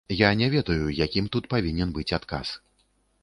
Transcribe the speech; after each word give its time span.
Я 0.19 0.29
не 0.37 0.47
ведаю, 0.53 0.87
якім 1.05 1.27
тут 1.37 1.49
павінен 1.53 1.93
быць 1.97 2.11
адказ. 2.19 2.57